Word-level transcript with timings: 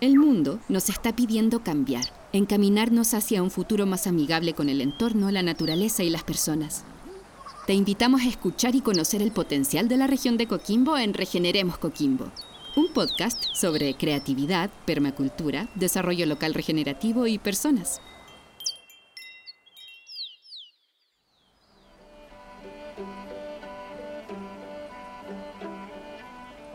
El 0.00 0.16
mundo 0.16 0.60
nos 0.68 0.90
está 0.90 1.16
pidiendo 1.16 1.64
cambiar, 1.64 2.04
encaminarnos 2.32 3.14
hacia 3.14 3.42
un 3.42 3.50
futuro 3.50 3.84
más 3.84 4.06
amigable 4.06 4.54
con 4.54 4.68
el 4.68 4.80
entorno, 4.80 5.28
la 5.32 5.42
naturaleza 5.42 6.04
y 6.04 6.10
las 6.10 6.22
personas. 6.22 6.84
Te 7.66 7.74
invitamos 7.74 8.20
a 8.20 8.28
escuchar 8.28 8.76
y 8.76 8.80
conocer 8.80 9.22
el 9.22 9.32
potencial 9.32 9.88
de 9.88 9.96
la 9.96 10.06
región 10.06 10.36
de 10.36 10.46
Coquimbo 10.46 10.96
en 10.96 11.14
Regeneremos 11.14 11.78
Coquimbo, 11.78 12.30
un 12.76 12.92
podcast 12.92 13.42
sobre 13.54 13.94
creatividad, 13.94 14.70
permacultura, 14.86 15.68
desarrollo 15.74 16.26
local 16.26 16.54
regenerativo 16.54 17.26
y 17.26 17.38
personas. 17.38 18.00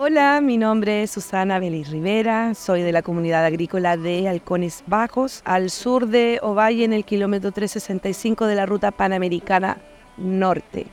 Hola, 0.06 0.42
mi 0.42 0.58
nombre 0.58 1.04
es 1.04 1.12
Susana 1.12 1.60
Belis 1.60 1.90
Rivera, 1.90 2.56
soy 2.56 2.82
de 2.82 2.92
la 2.92 3.04
comunidad 3.04 3.46
agrícola 3.46 3.96
de 3.96 4.28
Halcones 4.28 4.84
Bajos, 4.86 5.42
al 5.46 5.70
sur 5.70 6.08
de 6.08 6.40
Ovalle 6.42 6.84
en 6.84 6.92
el 6.92 7.06
kilómetro 7.06 7.54
365 7.54 8.46
de 8.46 8.56
la 8.56 8.66
ruta 8.66 8.92
panamericana 8.92 9.78
norte. 10.18 10.88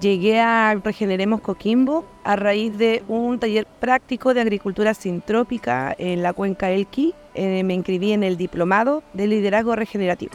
Llegué 0.00 0.40
a 0.40 0.74
Regeneremos 0.74 1.42
Coquimbo 1.42 2.06
a 2.24 2.34
raíz 2.34 2.76
de 2.76 3.04
un 3.06 3.38
taller 3.38 3.68
práctico 3.78 4.34
de 4.34 4.40
agricultura 4.40 4.94
sintrópica 4.94 5.94
en 5.96 6.24
la 6.24 6.32
cuenca 6.32 6.72
Elqui. 6.72 7.14
Eh, 7.34 7.62
me 7.62 7.74
inscribí 7.74 8.10
en 8.10 8.24
el 8.24 8.36
diplomado 8.36 9.04
de 9.12 9.28
liderazgo 9.28 9.76
regenerativo 9.76 10.32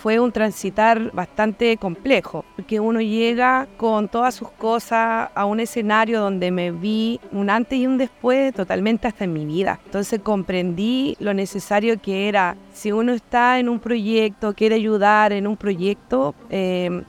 fue 0.00 0.18
un 0.18 0.32
transitar 0.32 1.12
bastante 1.12 1.76
complejo, 1.76 2.46
porque 2.56 2.80
uno 2.80 3.02
llega 3.02 3.68
con 3.76 4.08
todas 4.08 4.34
sus 4.34 4.50
cosas 4.50 5.28
a 5.34 5.44
un 5.44 5.60
escenario 5.60 6.20
donde 6.20 6.50
me 6.50 6.70
vi 6.70 7.20
un 7.32 7.50
antes 7.50 7.78
y 7.78 7.86
un 7.86 7.98
después 7.98 8.54
totalmente 8.54 9.08
hasta 9.08 9.24
en 9.24 9.34
mi 9.34 9.44
vida. 9.44 9.78
Entonces 9.84 10.20
comprendí 10.20 11.16
lo 11.20 11.34
necesario 11.34 12.00
que 12.00 12.28
era, 12.28 12.56
si 12.72 12.92
uno 12.92 13.12
está 13.12 13.58
en 13.58 13.68
un 13.68 13.78
proyecto, 13.78 14.54
quiere 14.54 14.76
ayudar 14.76 15.32
en 15.34 15.46
un 15.46 15.58
proyecto, 15.58 16.34
eh, 16.48 17.02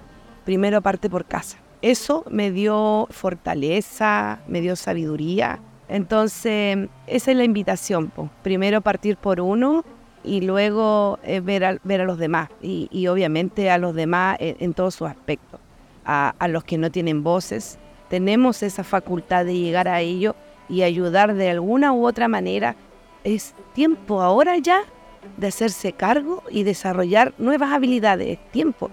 primero 0.44 0.82
parte 0.82 1.10
por 1.10 1.24
casa. 1.24 1.60
Eso 1.82 2.26
me 2.30 2.52
dio 2.52 3.08
fortaleza, 3.10 4.40
me 4.48 4.60
dio 4.60 4.76
sabiduría. 4.76 5.60
Entonces, 5.88 6.90
esa 7.08 7.32
es 7.32 7.38
la 7.38 7.44
invitación. 7.46 8.12
Primero 8.44 8.82
partir 8.82 9.16
por 9.16 9.40
uno 9.40 9.86
y 10.24 10.42
luego 10.42 11.20
eh, 11.24 11.40
ver, 11.40 11.66
a, 11.66 11.78
ver 11.84 12.02
a 12.02 12.06
los 12.06 12.18
demás 12.18 12.50
y, 12.62 13.08
obviamente 13.08 13.70
a 13.70 13.78
los 13.78 13.96
demás 13.96 14.38
en, 14.40 14.74
todos 14.74 14.96
sus 14.96 15.08
aspectos. 15.08 15.60
A, 16.06 16.34
a, 16.40 16.48
los 16.48 16.64
que 16.64 16.78
no 16.78 16.90
tienen 16.90 17.24
voces, 17.24 17.78
tenemos 18.10 18.64
esa 18.64 18.84
facultad 18.84 19.46
de 19.46 19.56
llegar 19.56 19.88
a 19.88 20.02
ello 20.02 20.36
y 20.68 20.82
ayudar 20.84 21.36
de 21.36 21.50
alguna 21.50 21.94
u 21.94 22.08
otra 22.08 22.28
manera. 22.28 22.76
Es 23.24 23.54
tiempo 23.74 24.22
ahora 24.22 24.58
ya 24.58 24.84
de 25.38 25.48
hacerse 25.48 25.94
cargo 25.94 26.44
y 26.50 26.64
desarrollar 26.64 27.34
nuevas 27.38 27.72
habilidades. 27.72 28.40
Es 28.40 28.52
tiempo. 28.52 28.90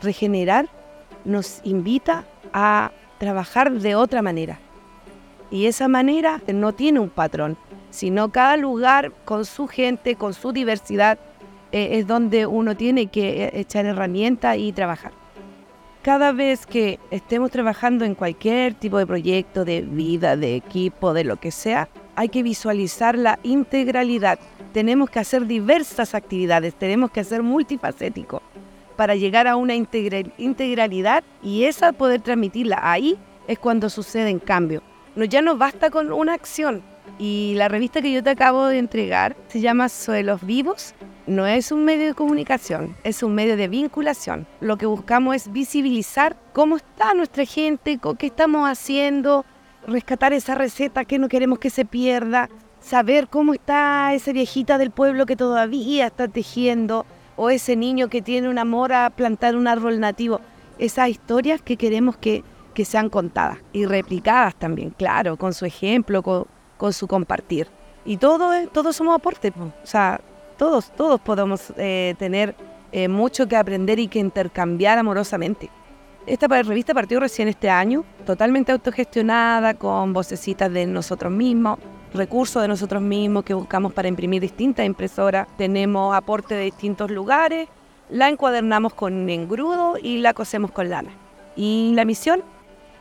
Regenerar 0.00 0.68
nos 1.24 1.60
invita 1.64 2.24
a 2.52 2.92
trabajar 3.18 3.72
de 3.72 3.94
otra 3.94 4.22
manera. 4.22 4.58
Y 5.50 5.66
esa 5.66 5.88
manera 5.88 6.40
no 6.52 6.72
tiene 6.72 6.98
un 6.98 7.10
patrón, 7.10 7.56
sino 7.92 8.30
cada 8.30 8.56
lugar 8.56 9.12
con 9.24 9.44
su 9.44 9.68
gente, 9.68 10.16
con 10.16 10.34
su 10.34 10.52
diversidad, 10.52 11.18
eh, 11.70 11.98
es 11.98 12.06
donde 12.06 12.46
uno 12.46 12.76
tiene 12.76 13.06
que 13.06 13.44
eh, 13.44 13.50
echar 13.54 13.86
herramientas 13.86 14.56
y 14.58 14.72
trabajar. 14.72 15.12
Cada 16.02 16.32
vez 16.32 16.66
que 16.66 16.98
estemos 17.10 17.50
trabajando 17.52 18.04
en 18.04 18.16
cualquier 18.16 18.74
tipo 18.74 18.98
de 18.98 19.06
proyecto, 19.06 19.64
de 19.64 19.82
vida, 19.82 20.36
de 20.36 20.56
equipo, 20.56 21.14
de 21.14 21.22
lo 21.22 21.36
que 21.36 21.52
sea, 21.52 21.88
hay 22.16 22.28
que 22.28 22.42
visualizar 22.42 23.16
la 23.16 23.38
integralidad. 23.42 24.38
Tenemos 24.72 25.10
que 25.10 25.20
hacer 25.20 25.46
diversas 25.46 26.14
actividades, 26.14 26.74
tenemos 26.74 27.10
que 27.10 27.22
ser 27.22 27.42
multifacéticos 27.42 28.42
para 28.96 29.14
llegar 29.14 29.46
a 29.46 29.56
una 29.56 29.74
integralidad 29.74 31.24
y 31.42 31.64
esa 31.64 31.92
poder 31.92 32.20
transmitirla 32.20 32.80
ahí 32.82 33.18
es 33.46 33.58
cuando 33.58 33.90
suceden 33.90 34.38
cambios. 34.38 34.82
No, 35.14 35.24
ya 35.24 35.42
no 35.42 35.56
basta 35.56 35.90
con 35.90 36.10
una 36.10 36.34
acción, 36.34 36.82
y 37.18 37.54
la 37.56 37.68
revista 37.68 38.02
que 38.02 38.12
yo 38.12 38.22
te 38.22 38.30
acabo 38.30 38.66
de 38.66 38.78
entregar 38.78 39.36
se 39.48 39.60
llama 39.60 39.88
Suelos 39.88 40.44
Vivos. 40.44 40.94
No 41.26 41.46
es 41.46 41.70
un 41.70 41.84
medio 41.84 42.06
de 42.06 42.14
comunicación, 42.14 42.96
es 43.04 43.22
un 43.22 43.34
medio 43.34 43.56
de 43.56 43.68
vinculación. 43.68 44.46
Lo 44.60 44.76
que 44.76 44.86
buscamos 44.86 45.36
es 45.36 45.52
visibilizar 45.52 46.36
cómo 46.52 46.76
está 46.76 47.14
nuestra 47.14 47.44
gente, 47.44 48.00
qué 48.18 48.26
estamos 48.26 48.68
haciendo, 48.68 49.44
rescatar 49.86 50.32
esa 50.32 50.54
receta 50.54 51.04
que 51.04 51.18
no 51.18 51.28
queremos 51.28 51.60
que 51.60 51.70
se 51.70 51.84
pierda, 51.84 52.48
saber 52.80 53.28
cómo 53.28 53.54
está 53.54 54.12
esa 54.14 54.32
viejita 54.32 54.78
del 54.78 54.90
pueblo 54.90 55.26
que 55.26 55.36
todavía 55.36 56.06
está 56.06 56.26
tejiendo 56.26 57.06
o 57.36 57.50
ese 57.50 57.76
niño 57.76 58.08
que 58.08 58.20
tiene 58.20 58.48
un 58.48 58.58
amor 58.58 58.92
a 58.92 59.10
plantar 59.10 59.54
un 59.56 59.68
árbol 59.68 60.00
nativo. 60.00 60.40
Esas 60.78 61.08
historias 61.08 61.62
que 61.62 61.76
queremos 61.76 62.16
que, 62.16 62.42
que 62.74 62.84
sean 62.84 63.08
contadas 63.08 63.58
y 63.72 63.86
replicadas 63.86 64.56
también, 64.56 64.90
claro, 64.90 65.36
con 65.36 65.54
su 65.54 65.64
ejemplo, 65.64 66.22
con, 66.22 66.46
con 66.82 66.92
su 66.92 67.06
compartir. 67.06 67.68
Y 68.04 68.16
todo, 68.16 68.50
todos 68.72 68.96
somos 68.96 69.14
aporte, 69.14 69.52
o 69.56 69.86
sea, 69.86 70.20
todos, 70.58 70.90
todos 70.96 71.20
podemos 71.20 71.72
eh, 71.76 72.16
tener 72.18 72.56
eh, 72.90 73.06
mucho 73.06 73.46
que 73.46 73.54
aprender 73.54 74.00
y 74.00 74.08
que 74.08 74.18
intercambiar 74.18 74.98
amorosamente. 74.98 75.70
Esta 76.26 76.48
revista 76.48 76.92
partió 76.92 77.20
recién 77.20 77.46
este 77.46 77.70
año, 77.70 78.04
totalmente 78.26 78.72
autogestionada, 78.72 79.74
con 79.74 80.12
vocecitas 80.12 80.72
de 80.72 80.84
nosotros 80.86 81.30
mismos, 81.30 81.78
recursos 82.12 82.60
de 82.60 82.66
nosotros 82.66 83.00
mismos 83.00 83.44
que 83.44 83.54
buscamos 83.54 83.92
para 83.92 84.08
imprimir 84.08 84.42
distintas 84.42 84.84
impresoras. 84.84 85.46
Tenemos 85.56 86.12
aporte 86.16 86.56
de 86.56 86.64
distintos 86.64 87.12
lugares, 87.12 87.68
la 88.10 88.28
encuadernamos 88.28 88.92
con 88.94 89.30
engrudo 89.30 89.98
y 90.02 90.18
la 90.18 90.34
cosemos 90.34 90.72
con 90.72 90.90
lana. 90.90 91.12
Y 91.54 91.92
la 91.94 92.04
misión 92.04 92.42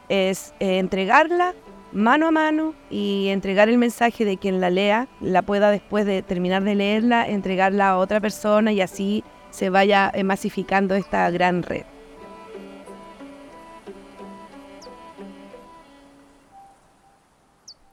es 0.07 0.53
eh, 0.59 0.77
entregarla 0.77 1.55
mano 1.91 2.27
a 2.27 2.31
mano 2.31 2.73
y 2.89 3.27
entregar 3.27 3.69
el 3.69 3.77
mensaje 3.77 4.25
de 4.25 4.37
quien 4.37 4.61
la 4.61 4.69
lea, 4.69 5.07
la 5.19 5.41
pueda 5.41 5.71
después 5.71 6.05
de 6.05 6.21
terminar 6.21 6.63
de 6.63 6.75
leerla, 6.75 7.27
entregarla 7.27 7.89
a 7.89 7.97
otra 7.97 8.19
persona 8.19 8.71
y 8.71 8.81
así 8.81 9.23
se 9.49 9.69
vaya 9.69 10.11
eh, 10.13 10.23
masificando 10.23 10.95
esta 10.95 11.29
gran 11.29 11.63
red. 11.63 11.83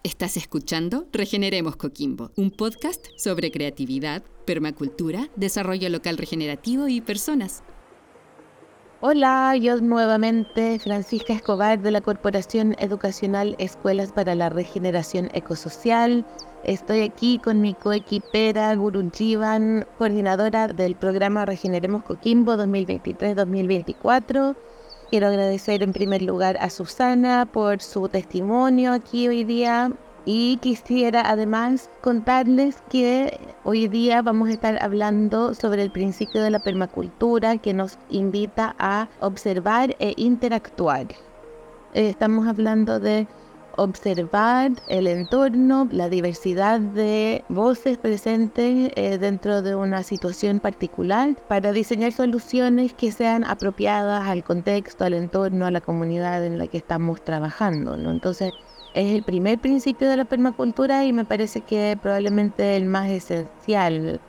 Estás 0.05 0.37
escuchando 0.37 1.07
Regeneremos 1.13 1.77
Coquimbo, 1.77 2.31
un 2.35 2.51
podcast 2.51 3.07
sobre 3.17 3.51
creatividad, 3.51 4.23
permacultura, 4.47 5.29
desarrollo 5.37 5.89
local 5.91 6.17
regenerativo 6.17 6.89
y 6.89 7.01
personas. 7.01 7.63
Hola, 9.01 9.55
yo 9.55 9.81
nuevamente 9.81 10.77
Francisca 10.81 11.33
Escobar 11.33 11.79
de 11.79 11.93
la 11.93 12.01
Corporación 12.01 12.75
Educacional 12.81 13.55
Escuelas 13.61 14.11
para 14.11 14.35
la 14.35 14.49
Regeneración 14.49 15.31
Ecosocial. 15.35 16.27
Estoy 16.65 17.03
aquí 17.03 17.39
con 17.39 17.61
mi 17.61 17.75
coequipera 17.75 18.75
Guru 18.75 19.09
Jivan, 19.15 19.87
coordinadora 19.99 20.67
del 20.67 20.97
programa 20.97 21.47
Regeneremos 21.47 22.03
Coquimbo 22.03 22.55
2023-2024. 22.55 24.57
Quiero 25.11 25.29
agradecer 25.29 25.85
en 25.85 25.93
primer 25.93 26.23
lugar 26.23 26.57
a 26.61 26.69
Susana 26.69 27.47
por 27.47 27.81
su 27.81 28.09
testimonio 28.09 28.95
aquí 28.95 29.29
hoy 29.29 29.45
día 29.45 29.93
y 30.31 30.59
quisiera 30.59 31.23
además 31.31 31.89
contarles 32.03 32.83
que 32.91 33.41
hoy 33.65 33.89
día 33.89 34.21
vamos 34.21 34.51
a 34.51 34.53
estar 34.53 34.77
hablando 34.83 35.55
sobre 35.55 35.83
el 35.83 35.91
principio 35.91 36.43
de 36.43 36.51
la 36.51 36.59
permacultura 36.59 37.57
que 37.57 37.73
nos 37.73 37.97
invita 38.11 38.77
a 38.79 39.09
observar 39.21 39.97
e 39.99 40.13
interactuar. 40.19 41.07
Eh, 41.95 42.11
estamos 42.11 42.47
hablando 42.47 43.01
de 43.01 43.27
observar 43.79 44.73
el 44.89 45.07
entorno, 45.07 45.89
la 45.93 46.09
diversidad 46.09 46.81
de 46.81 47.45
voces 47.49 47.97
presentes 47.97 48.91
eh, 48.97 49.19
dentro 49.19 49.63
de 49.63 49.77
una 49.77 50.03
situación 50.03 50.59
particular 50.59 51.37
para 51.47 51.73
diseñar 51.73 52.13
soluciones 52.13 52.93
que 52.93 53.13
sean 53.13 53.45
apropiadas 53.45 54.27
al 54.27 54.43
contexto, 54.43 55.05
al 55.05 55.15
entorno, 55.15 55.67
a 55.67 55.71
la 55.71 55.81
comunidad 55.81 56.45
en 56.45 56.59
la 56.59 56.67
que 56.67 56.79
estamos 56.79 57.23
trabajando. 57.25 57.95
Entonces, 57.95 58.53
es 58.95 59.15
el 59.15 59.23
primer 59.23 59.61
principio 59.61 60.09
de 60.11 60.17
la 60.17 60.25
permacultura 60.25 61.05
y 61.05 61.13
me 61.13 61.25
parece 61.25 61.61
que 61.61 61.97
probablemente 62.03 62.77
el 62.77 62.85
más 62.85 63.09
esencial 63.09 64.21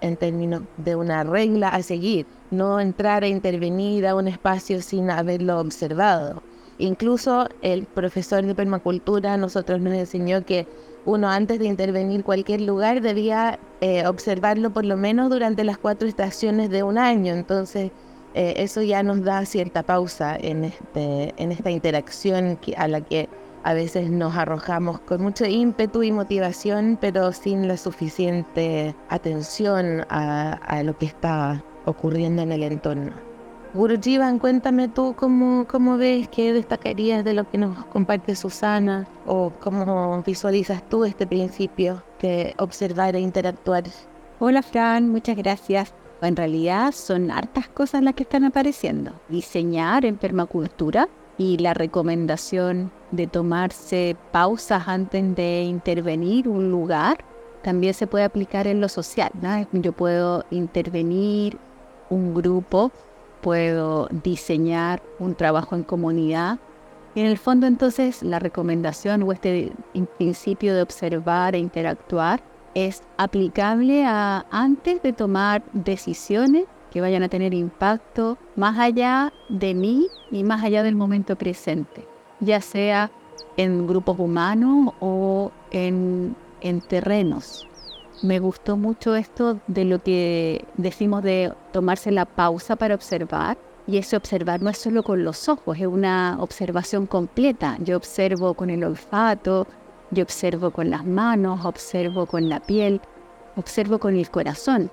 en 0.00 0.16
términos 0.16 0.62
de 0.76 0.96
una 0.96 1.24
regla 1.24 1.68
a 1.68 1.82
seguir, 1.82 2.26
no 2.50 2.78
entrar 2.78 3.24
a 3.24 3.28
intervenir 3.28 4.06
a 4.06 4.14
un 4.14 4.28
espacio 4.28 4.80
sin 4.80 5.10
haberlo 5.10 5.58
observado. 5.58 6.42
Incluso 6.78 7.48
el 7.60 7.84
profesor 7.84 8.44
de 8.44 8.54
permacultura 8.54 9.36
nosotros 9.36 9.80
nos 9.80 9.94
enseñó 9.94 10.44
que 10.44 10.66
uno 11.04 11.28
antes 11.28 11.58
de 11.58 11.66
intervenir 11.66 12.24
cualquier 12.24 12.60
lugar 12.60 13.00
debía 13.00 13.58
eh, 13.80 14.06
observarlo 14.06 14.72
por 14.72 14.84
lo 14.84 14.96
menos 14.96 15.30
durante 15.30 15.64
las 15.64 15.78
cuatro 15.78 16.08
estaciones 16.08 16.70
de 16.70 16.82
un 16.82 16.98
año. 16.98 17.34
Entonces 17.34 17.90
eh, 18.34 18.54
eso 18.56 18.82
ya 18.82 19.02
nos 19.02 19.22
da 19.22 19.44
cierta 19.44 19.82
pausa 19.82 20.36
en, 20.36 20.64
este, 20.64 21.34
en 21.36 21.52
esta 21.52 21.70
interacción 21.70 22.58
a 22.76 22.88
la 22.88 23.00
que 23.00 23.28
a 23.64 23.74
veces 23.74 24.10
nos 24.10 24.36
arrojamos 24.36 25.00
con 25.00 25.22
mucho 25.22 25.44
ímpetu 25.44 26.02
y 26.02 26.12
motivación, 26.12 26.98
pero 27.00 27.32
sin 27.32 27.68
la 27.68 27.76
suficiente 27.76 28.94
atención 29.08 30.04
a, 30.08 30.82
lo 30.84 30.96
que 30.98 31.06
está 31.06 31.62
ocurriendo 31.84 32.42
en 32.42 32.52
el 32.52 32.62
entorno. 32.64 33.31
Gurujivan, 33.74 34.38
cuéntame 34.38 34.88
tú 34.88 35.14
cómo, 35.16 35.66
cómo 35.66 35.96
ves, 35.96 36.28
qué 36.28 36.52
destacarías 36.52 37.24
de 37.24 37.32
lo 37.32 37.48
que 37.50 37.56
nos 37.56 37.86
comparte 37.86 38.36
Susana 38.36 39.08
o 39.26 39.50
cómo 39.60 40.22
visualizas 40.26 40.86
tú 40.90 41.06
este 41.06 41.26
principio 41.26 42.02
de 42.20 42.54
observar 42.58 43.16
e 43.16 43.20
interactuar. 43.20 43.84
Hola 44.40 44.62
Fran, 44.62 45.08
muchas 45.08 45.36
gracias. 45.36 45.94
En 46.20 46.36
realidad 46.36 46.92
son 46.92 47.30
hartas 47.30 47.66
cosas 47.68 48.02
las 48.02 48.14
que 48.14 48.24
están 48.24 48.44
apareciendo. 48.44 49.12
Diseñar 49.30 50.04
en 50.04 50.18
permacultura 50.18 51.08
y 51.38 51.56
la 51.56 51.72
recomendación 51.72 52.92
de 53.10 53.26
tomarse 53.26 54.16
pausas 54.32 54.86
antes 54.86 55.34
de 55.34 55.62
intervenir 55.62 56.46
un 56.46 56.70
lugar 56.70 57.24
también 57.62 57.94
se 57.94 58.06
puede 58.06 58.24
aplicar 58.24 58.66
en 58.66 58.82
lo 58.82 58.90
social. 58.90 59.30
Yo 59.72 59.92
puedo 59.92 60.44
intervenir 60.50 61.56
un 62.10 62.34
grupo, 62.34 62.92
puedo 63.42 64.08
diseñar 64.22 65.02
un 65.18 65.34
trabajo 65.34 65.76
en 65.76 65.82
comunidad. 65.82 66.58
Y 67.14 67.20
en 67.20 67.26
el 67.26 67.36
fondo 67.36 67.66
entonces 67.66 68.22
la 68.22 68.38
recomendación 68.38 69.22
o 69.22 69.32
este 69.32 69.72
principio 70.16 70.74
de 70.74 70.82
observar 70.82 71.54
e 71.54 71.58
interactuar 71.58 72.42
es 72.74 73.02
aplicable 73.18 74.06
a 74.06 74.46
antes 74.50 75.02
de 75.02 75.12
tomar 75.12 75.62
decisiones 75.74 76.64
que 76.90 77.00
vayan 77.00 77.22
a 77.22 77.28
tener 77.28 77.52
impacto 77.52 78.38
más 78.56 78.78
allá 78.78 79.32
de 79.48 79.74
mí 79.74 80.08
y 80.30 80.44
más 80.44 80.62
allá 80.62 80.82
del 80.82 80.94
momento 80.94 81.36
presente, 81.36 82.06
ya 82.40 82.60
sea 82.60 83.10
en 83.56 83.86
grupos 83.86 84.18
humanos 84.18 84.94
o 85.00 85.50
en, 85.70 86.34
en 86.60 86.80
terrenos. 86.80 87.68
Me 88.22 88.38
gustó 88.38 88.76
mucho 88.76 89.16
esto 89.16 89.58
de 89.66 89.84
lo 89.84 90.00
que 90.00 90.64
decimos 90.76 91.24
de 91.24 91.52
tomarse 91.72 92.12
la 92.12 92.24
pausa 92.24 92.76
para 92.76 92.94
observar. 92.94 93.58
Y 93.84 93.96
ese 93.96 94.16
observar 94.16 94.62
no 94.62 94.70
es 94.70 94.78
solo 94.78 95.02
con 95.02 95.24
los 95.24 95.48
ojos, 95.48 95.76
es 95.76 95.88
una 95.88 96.36
observación 96.38 97.06
completa. 97.06 97.76
Yo 97.80 97.96
observo 97.96 98.54
con 98.54 98.70
el 98.70 98.84
olfato, 98.84 99.66
yo 100.12 100.22
observo 100.22 100.70
con 100.70 100.88
las 100.88 101.04
manos, 101.04 101.64
observo 101.64 102.26
con 102.26 102.48
la 102.48 102.60
piel, 102.60 103.00
observo 103.56 103.98
con 103.98 104.14
el 104.14 104.30
corazón. 104.30 104.88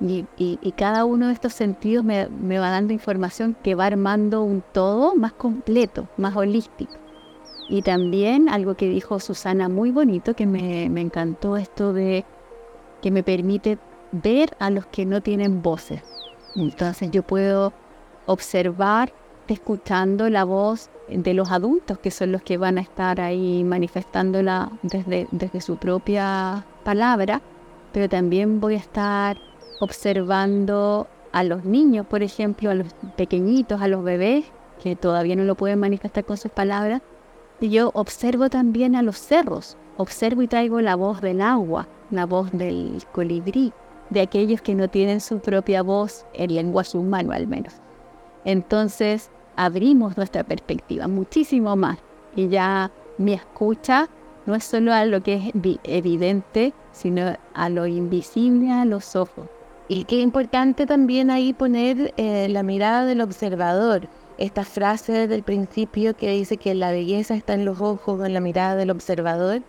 Y, 0.00 0.72
cada 0.76 1.04
uno 1.04 1.26
de 1.26 1.34
estos 1.34 1.52
sentidos 1.52 2.02
me, 2.02 2.58
va 2.58 2.70
dando 2.70 2.94
información 2.94 3.54
que 3.62 3.74
va 3.74 3.84
armando 3.84 4.42
un 4.42 4.62
todo 4.72 5.14
más 5.14 5.34
completo, 5.34 6.08
más 6.16 6.34
holístico. 6.34 6.94
Y 7.68 7.82
también 7.82 8.48
algo 8.48 8.74
que 8.74 8.88
dijo 8.88 9.20
Susana 9.20 9.68
muy 9.68 9.90
bonito, 9.90 10.34
que 10.34 10.46
me, 10.46 10.88
me 10.88 11.02
encantó 11.02 11.58
esto 11.58 11.92
de 11.92 12.24
que 13.00 13.10
me 13.10 13.22
permite 13.22 13.78
ver 14.12 14.56
a 14.58 14.70
los 14.70 14.86
que 14.86 15.06
no 15.06 15.20
tienen 15.20 15.62
voces. 15.62 16.02
Entonces 16.56 17.10
yo 17.10 17.22
puedo 17.22 17.72
observar 18.26 19.12
escuchando 19.48 20.30
la 20.30 20.44
voz 20.44 20.90
de 21.08 21.34
los 21.34 21.50
adultos, 21.50 21.98
que 21.98 22.10
son 22.10 22.32
los 22.32 22.42
que 22.42 22.56
van 22.56 22.78
a 22.78 22.82
estar 22.82 23.20
ahí 23.20 23.64
manifestándola 23.64 24.70
desde, 24.82 25.26
desde 25.32 25.60
su 25.60 25.76
propia 25.76 26.64
palabra, 26.84 27.42
pero 27.92 28.08
también 28.08 28.60
voy 28.60 28.74
a 28.74 28.78
estar 28.78 29.36
observando 29.80 31.08
a 31.32 31.42
los 31.42 31.64
niños, 31.64 32.06
por 32.06 32.22
ejemplo, 32.22 32.70
a 32.70 32.74
los 32.74 32.88
pequeñitos, 33.16 33.80
a 33.80 33.88
los 33.88 34.04
bebés, 34.04 34.44
que 34.82 34.96
todavía 34.96 35.36
no 35.36 35.44
lo 35.44 35.54
pueden 35.54 35.78
manifestar 35.78 36.24
con 36.24 36.36
sus 36.36 36.50
palabras. 36.50 37.02
Y 37.60 37.68
yo 37.68 37.90
observo 37.94 38.48
también 38.48 38.96
a 38.96 39.02
los 39.02 39.18
cerros, 39.18 39.76
observo 39.96 40.42
y 40.42 40.48
traigo 40.48 40.80
la 40.80 40.96
voz 40.96 41.20
del 41.20 41.42
agua, 41.42 41.86
la 42.10 42.24
voz 42.26 42.50
del 42.52 43.02
colibrí, 43.12 43.72
de 44.08 44.22
aquellos 44.22 44.62
que 44.62 44.74
no 44.74 44.88
tienen 44.88 45.20
su 45.20 45.38
propia 45.40 45.82
voz 45.82 46.26
en 46.32 46.54
lenguaje 46.54 46.96
humano 46.96 47.32
al 47.32 47.46
menos. 47.46 47.74
Entonces 48.44 49.30
abrimos 49.56 50.16
nuestra 50.16 50.42
perspectiva 50.42 51.06
muchísimo 51.06 51.76
más 51.76 51.98
y 52.34 52.48
ya 52.48 52.90
mi 53.18 53.34
escucha 53.34 54.08
no 54.46 54.54
es 54.54 54.64
solo 54.64 54.92
a 54.92 55.04
lo 55.04 55.22
que 55.22 55.34
es 55.34 55.78
evidente, 55.84 56.72
sino 56.92 57.36
a 57.54 57.68
lo 57.68 57.86
invisible 57.86 58.72
a 58.72 58.84
los 58.84 59.14
ojos. 59.14 59.46
Y 59.88 60.04
qué 60.04 60.20
importante 60.20 60.86
también 60.86 61.30
ahí 61.30 61.52
poner 61.52 62.14
eh, 62.16 62.48
la 62.48 62.62
mirada 62.62 63.04
del 63.04 63.20
observador. 63.20 64.08
Esta 64.40 64.64
frase 64.64 65.28
del 65.28 65.42
principio 65.42 66.16
que 66.16 66.30
dice 66.32 66.56
que 66.56 66.74
la 66.74 66.90
belleza 66.90 67.34
está 67.34 67.52
en 67.52 67.66
los 67.66 67.82
ojos, 67.82 68.24
en 68.24 68.32
la 68.32 68.40
mirada 68.40 68.74
del 68.74 68.90
observador. 68.90 69.60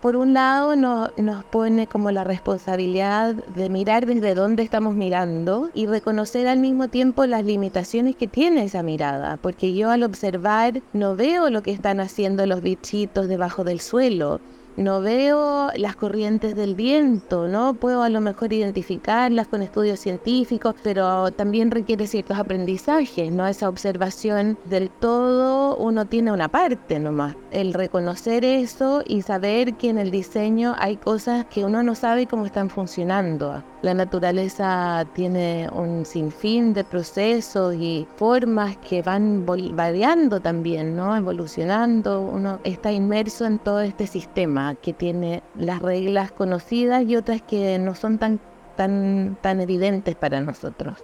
Por 0.00 0.16
un 0.16 0.32
lado 0.32 0.74
nos 0.74 1.44
pone 1.44 1.86
como 1.86 2.10
la 2.10 2.24
responsabilidad 2.24 3.34
de 3.34 3.68
mirar 3.68 4.06
desde 4.06 4.34
dónde 4.34 4.62
estamos 4.62 4.94
mirando 4.94 5.68
y 5.74 5.84
reconocer 5.84 6.48
al 6.48 6.60
mismo 6.60 6.88
tiempo 6.88 7.26
las 7.26 7.44
limitaciones 7.44 8.16
que 8.16 8.26
tiene 8.26 8.64
esa 8.64 8.82
mirada, 8.82 9.36
porque 9.36 9.74
yo 9.74 9.90
al 9.90 10.02
observar 10.02 10.80
no 10.94 11.14
veo 11.14 11.50
lo 11.50 11.62
que 11.62 11.72
están 11.72 12.00
haciendo 12.00 12.46
los 12.46 12.62
bichitos 12.62 13.28
debajo 13.28 13.64
del 13.64 13.80
suelo, 13.80 14.40
no 14.76 15.00
veo 15.00 15.70
las 15.76 15.96
corrientes 15.96 16.54
del 16.54 16.74
viento, 16.74 17.48
¿no? 17.48 17.74
Puedo 17.74 18.02
a 18.02 18.08
lo 18.08 18.20
mejor 18.20 18.52
identificarlas 18.52 19.48
con 19.48 19.62
estudios 19.62 20.00
científicos, 20.00 20.74
pero 20.82 21.30
también 21.32 21.70
requiere 21.70 22.06
ciertos 22.06 22.38
aprendizajes, 22.38 23.32
¿no? 23.32 23.46
Esa 23.46 23.68
observación 23.68 24.58
del 24.66 24.90
todo 24.90 25.76
uno 25.76 26.04
tiene 26.04 26.32
una 26.32 26.48
parte 26.48 26.98
nomás. 26.98 27.36
El 27.50 27.72
reconocer 27.72 28.44
eso 28.44 29.02
y 29.06 29.22
saber 29.22 29.74
que 29.74 29.88
en 29.88 29.98
el 29.98 30.10
diseño 30.10 30.74
hay 30.78 30.96
cosas 30.96 31.46
que 31.46 31.64
uno 31.64 31.82
no 31.82 31.94
sabe 31.94 32.26
cómo 32.26 32.44
están 32.44 32.68
funcionando. 32.68 33.62
La 33.82 33.94
naturaleza 33.94 35.06
tiene 35.14 35.68
un 35.72 36.04
sinfín 36.04 36.74
de 36.74 36.82
procesos 36.82 37.74
y 37.74 38.06
formas 38.16 38.76
que 38.78 39.00
van 39.02 39.46
variando 39.46 40.40
también, 40.40 40.96
¿no? 40.96 41.16
Evolucionando. 41.16 42.20
Uno 42.20 42.58
está 42.64 42.90
inmerso 42.90 43.44
en 43.44 43.58
todo 43.58 43.80
este 43.80 44.06
sistema 44.06 44.65
que 44.74 44.92
tiene 44.92 45.42
las 45.56 45.80
reglas 45.80 46.32
conocidas 46.32 47.04
y 47.04 47.16
otras 47.16 47.42
que 47.42 47.78
no 47.78 47.94
son 47.94 48.18
tan, 48.18 48.40
tan, 48.76 49.38
tan 49.40 49.60
evidentes 49.60 50.14
para 50.14 50.40
nosotros. 50.40 50.98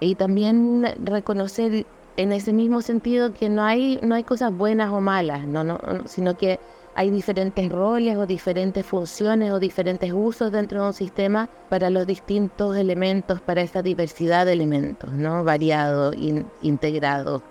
Y 0.00 0.14
también 0.14 0.86
reconocer 1.02 1.86
en 2.16 2.32
ese 2.32 2.52
mismo 2.52 2.82
sentido 2.82 3.32
que 3.32 3.48
no 3.48 3.62
hay, 3.62 3.98
no 4.02 4.14
hay 4.14 4.24
cosas 4.24 4.52
buenas 4.52 4.92
o 4.92 5.00
malas, 5.00 5.46
no, 5.46 5.64
no, 5.64 5.78
sino 6.06 6.36
que 6.36 6.58
hay 6.94 7.10
diferentes 7.10 7.70
roles 7.70 8.16
o 8.16 8.26
diferentes 8.26 8.84
funciones 8.84 9.52
o 9.52 9.58
diferentes 9.58 10.12
usos 10.12 10.50
dentro 10.52 10.82
de 10.82 10.88
un 10.88 10.92
sistema 10.92 11.48
para 11.68 11.88
los 11.88 12.06
distintos 12.06 12.76
elementos, 12.76 13.40
para 13.40 13.62
esa 13.62 13.82
diversidad 13.82 14.46
de 14.46 14.52
elementos, 14.52 15.12
¿no? 15.12 15.44
Variado, 15.44 16.12
integrado. 16.62 17.42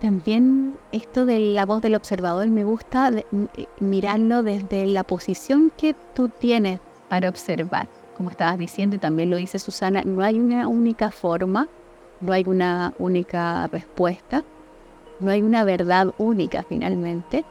También 0.00 0.76
esto 0.92 1.26
de 1.26 1.40
la 1.40 1.66
voz 1.66 1.82
del 1.82 1.96
observador 1.96 2.46
me 2.48 2.62
gusta 2.62 3.10
eh, 3.10 3.66
mirarlo 3.80 4.44
desde 4.44 4.86
la 4.86 5.02
posición 5.02 5.72
que 5.76 5.96
tú 6.14 6.28
tienes 6.28 6.78
para 7.08 7.28
observar. 7.28 7.88
Como 8.16 8.30
estabas 8.30 8.58
diciendo 8.58 8.96
y 8.96 9.00
también 9.00 9.30
lo 9.30 9.36
dice 9.36 9.58
Susana, 9.58 10.02
no 10.04 10.22
hay 10.22 10.38
una 10.38 10.68
única 10.68 11.10
forma, 11.10 11.68
no 12.20 12.32
hay 12.32 12.44
una 12.46 12.94
única 12.98 13.66
respuesta, 13.68 14.44
no 15.18 15.30
hay 15.30 15.42
una 15.42 15.64
verdad 15.64 16.14
única 16.18 16.62
finalmente, 16.62 17.44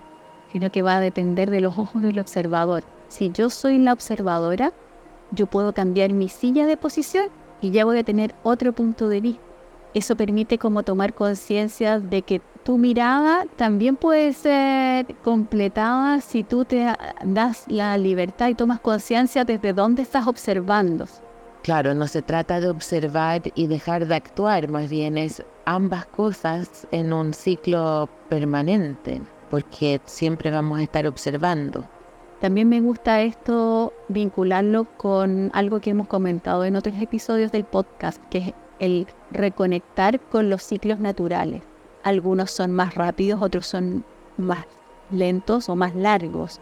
sino 0.52 0.72
que 0.72 0.82
va 0.82 0.98
a 0.98 1.02
depender 1.02 1.50
de 1.50 1.62
los 1.62 1.78
ojos 1.78 2.02
del 2.02 2.20
observador. 2.20 2.84
Si 3.10 3.30
yo 3.32 3.50
soy 3.50 3.78
la 3.78 3.92
observadora, 3.92 4.72
yo 5.32 5.48
puedo 5.48 5.74
cambiar 5.74 6.14
mi 6.14 6.30
silla 6.30 6.66
de 6.66 6.78
posición 6.78 7.28
y 7.62 7.72
ya 7.72 7.84
voy 7.84 7.98
a 7.98 8.04
tener 8.04 8.36
otro 8.44 8.72
punto 8.72 9.10
de 9.10 9.20
vista 9.20 9.47
eso 9.98 10.16
permite 10.16 10.58
como 10.58 10.84
tomar 10.84 11.14
conciencia 11.14 12.00
de 12.00 12.22
que 12.22 12.42
tu 12.64 12.78
mirada 12.78 13.46
también 13.56 13.96
puede 13.96 14.34
ser 14.34 15.06
completada 15.24 16.22
si 16.22 16.44
tú 16.44 16.66
te 16.66 16.86
das 17.24 17.66
la 17.68 17.98
libertad 17.98 18.50
y 18.50 18.56
tomas 18.56 18.80
conciencia 18.80 19.46
desde 19.46 19.74
dónde 19.74 20.04
estás 20.04 20.28
observando. 20.28 21.06
Claro, 21.64 21.94
no 21.94 22.08
se 22.08 22.22
trata 22.22 22.60
de 22.60 22.70
observar 22.70 23.42
y 23.56 23.68
dejar 23.68 24.08
de 24.08 24.16
actuar, 24.16 24.70
más 24.70 24.90
bien 24.90 25.18
es 25.18 25.44
ambas 25.66 26.06
cosas 26.06 26.88
en 26.92 27.12
un 27.12 27.34
ciclo 27.34 28.08
permanente, 28.30 29.22
porque 29.50 30.00
siempre 30.06 30.52
vamos 30.52 30.80
a 30.80 30.84
estar 30.84 31.08
observando. 31.08 31.86
También 32.40 32.70
me 32.70 32.82
gusta 32.82 33.22
esto 33.22 33.94
vincularlo 34.10 34.86
con 34.98 35.50
algo 35.54 35.82
que 35.82 35.90
hemos 35.90 36.08
comentado 36.08 36.66
en 36.66 36.76
otros 36.76 36.96
episodios 37.02 37.52
del 37.52 37.66
podcast, 37.66 38.22
que 38.30 38.38
es 38.38 38.54
el 38.80 39.08
reconectar 39.32 40.20
con 40.20 40.50
los 40.50 40.64
ciclos 40.64 41.00
naturales. 41.00 41.64
Algunos 42.04 42.52
son 42.52 42.72
más 42.72 42.96
rápidos, 42.96 43.42
otros 43.42 43.68
son 43.68 44.04
más 44.38 44.66
lentos 45.12 45.70
o 45.70 45.76
más 45.76 45.96
largos. 45.96 46.60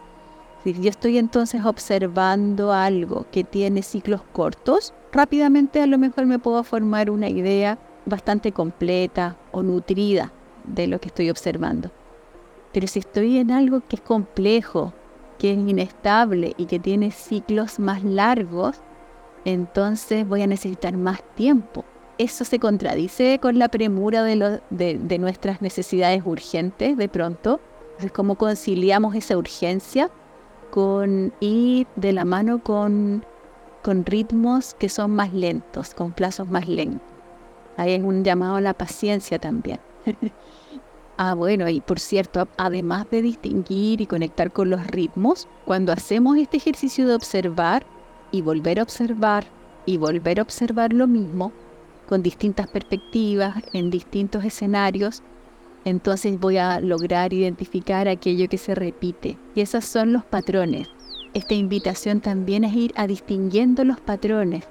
Si 0.64 0.72
yo 0.72 0.90
estoy 0.90 1.18
entonces 1.18 1.64
observando 1.64 2.72
algo 2.72 3.26
que 3.30 3.44
tiene 3.44 3.82
ciclos 3.82 4.22
cortos, 4.32 4.92
rápidamente 5.12 5.80
a 5.80 5.86
lo 5.86 5.98
mejor 5.98 6.26
me 6.26 6.38
puedo 6.38 6.64
formar 6.64 7.10
una 7.10 7.28
idea 7.28 7.78
bastante 8.04 8.52
completa 8.52 9.36
o 9.52 9.62
nutrida 9.62 10.32
de 10.64 10.86
lo 10.86 11.00
que 11.00 11.08
estoy 11.08 11.30
observando. 11.30 11.90
Pero 12.72 12.86
si 12.88 12.98
estoy 12.98 13.38
en 13.38 13.50
algo 13.50 13.80
que 13.80 13.96
es 13.96 14.02
complejo, 14.02 14.92
que 15.38 15.52
es 15.52 15.58
inestable 15.58 16.54
y 16.56 16.66
que 16.66 16.78
tiene 16.78 17.10
ciclos 17.10 17.78
más 17.78 18.02
largos, 18.02 18.80
entonces 19.44 20.26
voy 20.26 20.42
a 20.42 20.46
necesitar 20.46 20.96
más 20.96 21.22
tiempo. 21.34 21.84
Eso 22.18 22.44
se 22.46 22.58
contradice 22.58 23.38
con 23.40 23.58
la 23.58 23.68
premura 23.68 24.22
de, 24.22 25.18
nuestras 25.18 25.60
necesidades 25.60 26.22
urgentes 26.24 26.96
de 26.96 27.08
pronto. 27.08 27.60
Entonces, 27.88 28.12
¿cómo 28.12 28.36
conciliamos 28.36 29.14
esa 29.14 29.36
urgencia 29.36 30.10
con 30.70 31.34
ir 31.40 31.86
de 31.96 32.12
la 32.12 32.24
mano 32.24 32.62
con, 32.62 33.24
con 33.82 34.06
ritmos 34.06 34.74
que 34.74 34.88
son 34.88 35.10
más 35.10 35.34
lentos, 35.34 35.92
con 35.94 36.12
plazos 36.12 36.48
más 36.48 36.66
lentos? 36.68 37.06
Ahí 37.76 37.92
es 37.92 38.02
un 38.02 38.24
llamado 38.24 38.56
a 38.56 38.60
la 38.62 38.72
paciencia 38.72 39.38
también. 39.38 39.78
ah, 41.18 41.34
bueno, 41.34 41.68
y 41.68 41.82
por 41.82 42.00
cierto, 42.00 42.48
además 42.56 43.10
de 43.10 43.20
distinguir 43.20 44.00
y 44.00 44.06
conectar 44.06 44.52
con 44.52 44.70
los 44.70 44.86
ritmos, 44.86 45.48
cuando 45.66 45.92
hacemos 45.92 46.38
este 46.38 46.56
ejercicio 46.56 47.06
de 47.06 47.14
observar 47.14 47.84
y 48.30 48.40
volver 48.40 48.80
a 48.80 48.84
observar 48.84 49.44
y 49.84 49.98
volver 49.98 50.38
a 50.38 50.42
observar 50.42 50.94
lo 50.94 51.06
mismo, 51.06 51.52
con 52.08 52.22
distintas 52.22 52.68
perspectivas, 52.68 53.56
en 53.72 53.90
distintos 53.90 54.44
escenarios, 54.44 55.22
entonces 55.84 56.40
voy 56.40 56.56
a 56.56 56.80
lograr 56.80 57.32
identificar 57.32 58.08
aquello 58.08 58.48
que 58.48 58.58
se 58.58 58.74
repite. 58.74 59.38
Y 59.54 59.60
esos 59.60 59.84
son 59.84 60.12
los 60.12 60.24
patrones. 60.24 60.88
Esta 61.32 61.54
invitación 61.54 62.20
también 62.20 62.64
es 62.64 62.74
ir 62.74 62.92
a 62.96 63.06
distinguiendo 63.06 63.84
los 63.84 64.00
patrones, 64.00 64.64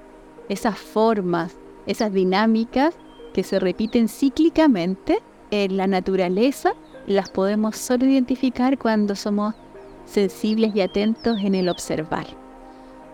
esas 0.49 0.77
formas, 0.77 1.55
esas 1.85 2.11
dinámicas 2.11 2.95
que 3.33 3.43
se 3.43 3.59
repiten 3.59 4.07
cíclicamente 4.07 5.19
en 5.51 5.77
la 5.77 5.87
naturaleza, 5.87 6.73
las 7.07 7.29
podemos 7.29 7.77
solo 7.77 8.05
identificar 8.05 8.77
cuando 8.77 9.15
somos 9.15 9.53
sensibles 10.05 10.75
y 10.75 10.81
atentos 10.81 11.37
en 11.39 11.55
el 11.55 11.69
observar. 11.69 12.25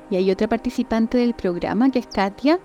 Y 0.10 0.16
hay 0.16 0.32
otra 0.32 0.48
participante 0.48 1.18
del 1.18 1.34
programa 1.34 1.90
que 1.90 2.00
es 2.00 2.08
Katia. 2.08 2.60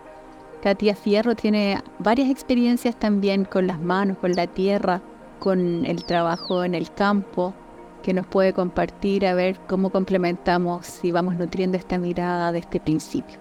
Katia 0.66 0.96
Fierro 0.96 1.36
tiene 1.36 1.80
varias 2.00 2.28
experiencias 2.28 2.96
también 2.96 3.44
con 3.44 3.68
las 3.68 3.80
manos, 3.80 4.18
con 4.18 4.32
la 4.32 4.48
tierra, 4.48 5.00
con 5.38 5.86
el 5.86 6.04
trabajo 6.04 6.64
en 6.64 6.74
el 6.74 6.90
campo, 6.92 7.54
que 8.02 8.12
nos 8.12 8.26
puede 8.26 8.52
compartir 8.52 9.28
a 9.28 9.34
ver 9.34 9.60
cómo 9.68 9.90
complementamos 9.90 10.84
si 10.84 11.12
vamos 11.12 11.36
nutriendo 11.36 11.78
esta 11.78 11.98
mirada 11.98 12.50
de 12.50 12.58
este 12.58 12.80
principio. 12.80 13.38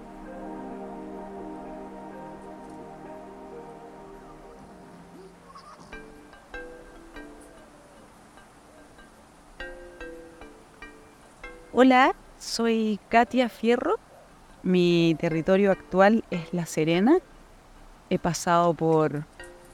Hola, 11.74 12.13
soy 12.38 13.00
Katia 13.10 13.50
Fierro. 13.50 14.05
Mi 14.66 15.16
territorio 15.20 15.72
actual 15.72 16.24
es 16.32 16.52
La 16.52 16.66
Serena. 16.66 17.20
He 18.10 18.18
pasado 18.18 18.74
por 18.74 19.26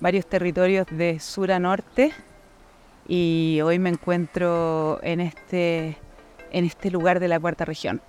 varios 0.02 0.26
territorios 0.26 0.86
de 0.92 1.22
sur 1.22 1.50
a 1.54 1.60
norte 1.60 2.12
y 3.08 3.62
hoy 3.64 3.80
me 3.80 3.88
encuentro 3.88 5.00
en 5.02 5.22
este, 5.22 5.98
en 6.52 6.66
este 6.66 6.92
lugar 6.92 7.22
de 7.22 7.30
la 7.30 7.40
cuarta 7.40 7.64
región. 7.64 8.02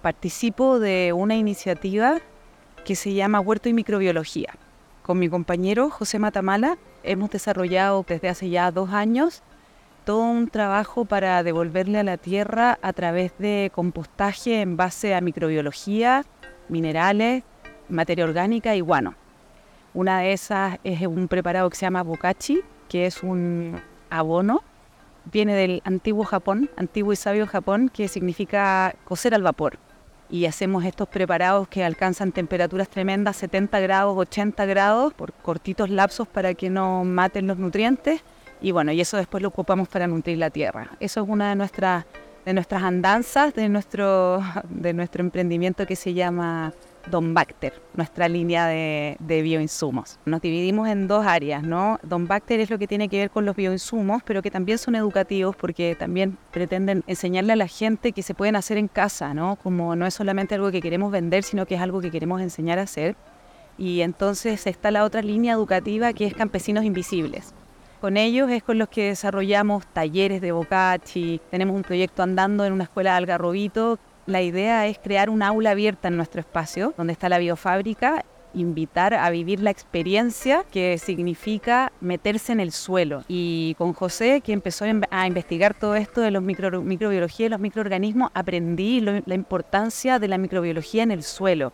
Participo 0.00 0.78
de 0.78 1.12
una 1.12 1.36
iniciativa 1.36 2.20
que 2.86 2.96
se 2.96 3.12
llama 3.12 3.40
Huerto 3.40 3.68
y 3.68 3.74
Microbiología. 3.74 4.54
Con 5.02 5.18
mi 5.18 5.28
compañero 5.28 5.90
José 5.90 6.18
Matamala 6.18 6.78
hemos 7.02 7.28
desarrollado 7.28 8.02
desde 8.08 8.30
hace 8.30 8.48
ya 8.48 8.70
dos 8.70 8.88
años 8.94 9.42
un 10.18 10.48
trabajo 10.48 11.04
para 11.04 11.42
devolverle 11.42 11.98
a 11.98 12.04
la 12.04 12.16
tierra 12.16 12.78
a 12.82 12.92
través 12.92 13.32
de 13.38 13.70
compostaje 13.74 14.60
en 14.60 14.76
base 14.76 15.14
a 15.14 15.20
microbiología, 15.20 16.24
minerales, 16.68 17.44
materia 17.88 18.24
orgánica 18.24 18.74
y 18.74 18.80
guano. 18.80 19.14
Una 19.92 20.20
de 20.20 20.32
esas 20.32 20.78
es 20.84 21.06
un 21.06 21.28
preparado 21.28 21.68
que 21.68 21.76
se 21.76 21.86
llama 21.86 22.02
bokachi, 22.02 22.60
que 22.88 23.06
es 23.06 23.22
un 23.22 23.80
abono. 24.08 24.62
Viene 25.24 25.54
del 25.54 25.82
antiguo 25.84 26.24
Japón, 26.24 26.70
antiguo 26.76 27.12
y 27.12 27.16
sabio 27.16 27.46
Japón, 27.46 27.88
que 27.88 28.08
significa 28.08 28.94
cocer 29.04 29.34
al 29.34 29.42
vapor. 29.42 29.78
Y 30.28 30.46
hacemos 30.46 30.84
estos 30.84 31.08
preparados 31.08 31.68
que 31.68 31.84
alcanzan 31.84 32.32
temperaturas 32.32 32.88
tremendas, 32.88 33.36
70 33.36 33.80
grados, 33.80 34.16
80 34.16 34.64
grados, 34.66 35.12
por 35.14 35.32
cortitos 35.32 35.90
lapsos 35.90 36.28
para 36.28 36.54
que 36.54 36.70
no 36.70 37.04
maten 37.04 37.48
los 37.48 37.58
nutrientes 37.58 38.22
y 38.60 38.72
bueno, 38.72 38.92
y 38.92 39.00
eso 39.00 39.16
después 39.16 39.42
lo 39.42 39.48
ocupamos 39.48 39.88
para 39.88 40.06
nutrir 40.06 40.38
la 40.38 40.50
tierra. 40.50 40.90
Eso 41.00 41.22
es 41.22 41.28
una 41.28 41.50
de 41.50 41.56
nuestras, 41.56 42.04
de 42.44 42.52
nuestras 42.52 42.82
andanzas, 42.82 43.54
de 43.54 43.68
nuestro, 43.68 44.42
de 44.68 44.92
nuestro 44.92 45.22
emprendimiento 45.22 45.86
que 45.86 45.96
se 45.96 46.12
llama 46.12 46.72
Don 47.10 47.32
Bacter, 47.32 47.72
nuestra 47.94 48.28
línea 48.28 48.66
de, 48.66 49.16
de, 49.18 49.40
bioinsumos. 49.40 50.18
Nos 50.26 50.42
dividimos 50.42 50.88
en 50.88 51.08
dos 51.08 51.24
áreas, 51.24 51.62
¿no? 51.62 51.98
Don 52.02 52.26
Bacter 52.26 52.60
es 52.60 52.68
lo 52.68 52.78
que 52.78 52.86
tiene 52.86 53.08
que 53.08 53.16
ver 53.18 53.30
con 53.30 53.46
los 53.46 53.56
bioinsumos, 53.56 54.22
pero 54.24 54.42
que 54.42 54.50
también 54.50 54.76
son 54.76 54.94
educativos 54.94 55.56
porque 55.56 55.96
también 55.98 56.36
pretenden 56.50 57.02
enseñarle 57.06 57.54
a 57.54 57.56
la 57.56 57.68
gente 57.68 58.12
que 58.12 58.22
se 58.22 58.34
pueden 58.34 58.56
hacer 58.56 58.76
en 58.76 58.88
casa, 58.88 59.32
¿no? 59.32 59.56
Como 59.56 59.96
no 59.96 60.06
es 60.06 60.12
solamente 60.12 60.54
algo 60.54 60.70
que 60.70 60.82
queremos 60.82 61.10
vender, 61.10 61.44
sino 61.44 61.64
que 61.64 61.76
es 61.76 61.80
algo 61.80 62.02
que 62.02 62.10
queremos 62.10 62.42
enseñar 62.42 62.78
a 62.78 62.82
hacer. 62.82 63.16
Y 63.78 64.02
entonces 64.02 64.66
está 64.66 64.90
la 64.90 65.04
otra 65.04 65.22
línea 65.22 65.54
educativa 65.54 66.12
que 66.12 66.26
es 66.26 66.34
Campesinos 66.34 66.84
Invisibles 66.84 67.54
con 68.00 68.16
ellos 68.16 68.50
es 68.50 68.62
con 68.62 68.78
los 68.78 68.88
que 68.88 69.08
desarrollamos 69.08 69.86
talleres 69.86 70.40
de 70.40 70.52
bocachi, 70.52 71.40
tenemos 71.50 71.76
un 71.76 71.82
proyecto 71.82 72.22
andando 72.22 72.64
en 72.64 72.72
una 72.72 72.84
escuela 72.84 73.12
de 73.12 73.16
Algarrobito. 73.18 73.98
La 74.26 74.42
idea 74.42 74.86
es 74.86 74.98
crear 74.98 75.28
un 75.28 75.42
aula 75.42 75.70
abierta 75.72 76.08
en 76.08 76.16
nuestro 76.16 76.40
espacio, 76.40 76.94
donde 76.96 77.12
está 77.12 77.28
la 77.28 77.38
biofábrica, 77.38 78.24
invitar 78.54 79.14
a 79.14 79.28
vivir 79.30 79.60
la 79.60 79.70
experiencia 79.70 80.64
que 80.72 80.98
significa 80.98 81.92
meterse 82.00 82.52
en 82.52 82.60
el 82.60 82.72
suelo. 82.72 83.22
Y 83.28 83.74
con 83.76 83.92
José, 83.92 84.40
que 84.40 84.52
empezó 84.52 84.86
a 85.10 85.26
investigar 85.26 85.74
todo 85.74 85.94
esto 85.94 86.20
de 86.20 86.30
los 86.30 86.42
microbiología 86.42 87.46
y 87.46 87.48
los 87.48 87.60
microorganismos, 87.60 88.30
aprendí 88.34 89.00
la 89.00 89.34
importancia 89.34 90.18
de 90.18 90.28
la 90.28 90.38
microbiología 90.38 91.02
en 91.02 91.10
el 91.10 91.22
suelo. 91.22 91.72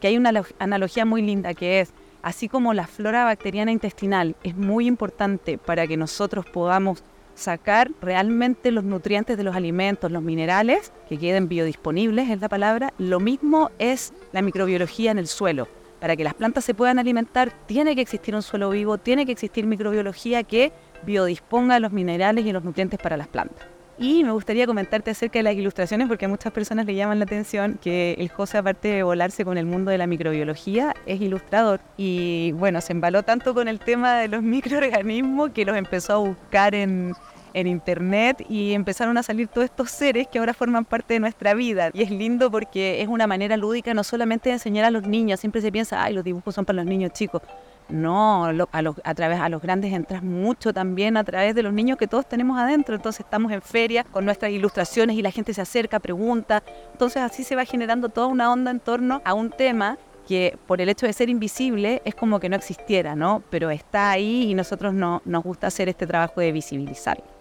Que 0.00 0.08
hay 0.08 0.16
una 0.16 0.32
analogía 0.58 1.04
muy 1.04 1.22
linda 1.22 1.54
que 1.54 1.80
es 1.80 1.92
así 2.24 2.48
como 2.48 2.72
la 2.72 2.86
flora 2.86 3.24
bacteriana 3.24 3.70
intestinal 3.70 4.34
es 4.42 4.56
muy 4.56 4.86
importante 4.86 5.58
para 5.58 5.86
que 5.86 5.98
nosotros 5.98 6.46
podamos 6.46 7.04
sacar 7.34 7.90
realmente 8.00 8.70
los 8.70 8.82
nutrientes 8.82 9.36
de 9.36 9.44
los 9.44 9.54
alimentos, 9.54 10.10
los 10.10 10.22
minerales, 10.22 10.90
que 11.06 11.18
queden 11.18 11.48
biodisponibles, 11.48 12.30
es 12.30 12.40
la 12.40 12.48
palabra, 12.48 12.94
lo 12.96 13.20
mismo 13.20 13.70
es 13.78 14.14
la 14.32 14.40
microbiología 14.40 15.10
en 15.10 15.18
el 15.18 15.26
suelo. 15.26 15.68
Para 16.00 16.16
que 16.16 16.24
las 16.24 16.32
plantas 16.32 16.64
se 16.64 16.72
puedan 16.74 16.98
alimentar, 16.98 17.52
tiene 17.66 17.94
que 17.94 18.00
existir 18.00 18.34
un 18.34 18.42
suelo 18.42 18.70
vivo, 18.70 18.96
tiene 18.96 19.26
que 19.26 19.32
existir 19.32 19.66
microbiología 19.66 20.44
que 20.44 20.72
biodisponga 21.04 21.78
los 21.78 21.92
minerales 21.92 22.46
y 22.46 22.52
los 22.52 22.64
nutrientes 22.64 22.98
para 22.98 23.18
las 23.18 23.28
plantas. 23.28 23.73
Y 23.98 24.24
me 24.24 24.32
gustaría 24.32 24.66
comentarte 24.66 25.12
acerca 25.12 25.38
de 25.38 25.44
las 25.44 25.54
ilustraciones 25.54 26.08
porque 26.08 26.24
a 26.24 26.28
muchas 26.28 26.52
personas 26.52 26.84
le 26.86 26.94
llaman 26.94 27.20
la 27.20 27.26
atención 27.26 27.78
que 27.80 28.16
el 28.18 28.28
José, 28.28 28.58
aparte 28.58 28.88
de 28.88 29.02
volarse 29.04 29.44
con 29.44 29.56
el 29.56 29.66
mundo 29.66 29.90
de 29.90 29.98
la 29.98 30.06
microbiología, 30.06 30.94
es 31.06 31.20
ilustrador. 31.20 31.80
Y 31.96 32.52
bueno, 32.52 32.80
se 32.80 32.92
embaló 32.92 33.22
tanto 33.22 33.54
con 33.54 33.68
el 33.68 33.78
tema 33.78 34.18
de 34.18 34.28
los 34.28 34.42
microorganismos 34.54 35.50
que 35.50 35.64
los 35.64 35.76
empezó 35.76 36.14
a 36.14 36.16
buscar 36.16 36.74
en, 36.74 37.14
en 37.54 37.68
internet 37.68 38.44
y 38.48 38.72
empezaron 38.72 39.16
a 39.16 39.22
salir 39.22 39.48
todos 39.48 39.66
estos 39.66 39.90
seres 39.90 40.26
que 40.26 40.40
ahora 40.40 40.52
forman 40.52 40.84
parte 40.84 41.14
de 41.14 41.20
nuestra 41.20 41.54
vida. 41.54 41.90
Y 41.94 42.02
es 42.02 42.10
lindo 42.10 42.50
porque 42.50 43.00
es 43.00 43.08
una 43.08 43.26
manera 43.26 43.56
lúdica 43.56 43.94
no 43.94 44.04
solamente 44.04 44.50
de 44.50 44.54
enseñar 44.54 44.84
a 44.84 44.90
los 44.90 45.06
niños, 45.06 45.40
siempre 45.40 45.62
se 45.62 45.72
piensa, 45.72 46.02
ay, 46.02 46.14
los 46.14 46.24
dibujos 46.24 46.54
son 46.54 46.64
para 46.64 46.76
los 46.78 46.86
niños 46.86 47.12
chicos. 47.12 47.42
No, 47.88 48.46
a, 48.46 48.52
los, 48.52 48.96
a 49.04 49.14
través 49.14 49.40
a 49.40 49.48
los 49.48 49.60
grandes 49.60 49.92
entras 49.92 50.22
mucho 50.22 50.72
también 50.72 51.16
a 51.16 51.24
través 51.24 51.54
de 51.54 51.62
los 51.62 51.72
niños 51.72 51.98
que 51.98 52.06
todos 52.06 52.26
tenemos 52.26 52.58
adentro. 52.58 52.94
Entonces 52.94 53.20
estamos 53.20 53.52
en 53.52 53.60
feria 53.60 54.04
con 54.04 54.24
nuestras 54.24 54.52
ilustraciones 54.52 55.16
y 55.16 55.22
la 55.22 55.30
gente 55.30 55.52
se 55.52 55.60
acerca, 55.60 56.00
pregunta. 56.00 56.62
Entonces 56.92 57.22
así 57.22 57.44
se 57.44 57.56
va 57.56 57.64
generando 57.64 58.08
toda 58.08 58.26
una 58.26 58.50
onda 58.50 58.70
en 58.70 58.80
torno 58.80 59.20
a 59.24 59.34
un 59.34 59.50
tema 59.50 59.98
que 60.26 60.56
por 60.66 60.80
el 60.80 60.88
hecho 60.88 61.06
de 61.06 61.12
ser 61.12 61.28
invisible 61.28 62.00
es 62.04 62.14
como 62.14 62.40
que 62.40 62.48
no 62.48 62.56
existiera, 62.56 63.14
¿no? 63.14 63.42
Pero 63.50 63.70
está 63.70 64.10
ahí 64.10 64.50
y 64.50 64.54
nosotros 64.54 64.94
no, 64.94 65.20
nos 65.26 65.42
gusta 65.44 65.66
hacer 65.66 65.88
este 65.88 66.06
trabajo 66.06 66.40
de 66.40 66.52
visibilizarlo. 66.52 67.33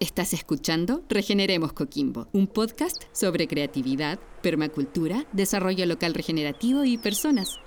Estás 0.00 0.32
escuchando 0.32 1.02
Regeneremos 1.10 1.74
Coquimbo, 1.74 2.26
un 2.32 2.46
podcast 2.46 2.96
sobre 3.12 3.46
creatividad, 3.46 4.18
permacultura, 4.40 5.26
desarrollo 5.32 5.84
local 5.84 6.14
regenerativo 6.14 6.84
y 6.84 6.96
personas. 6.96 7.58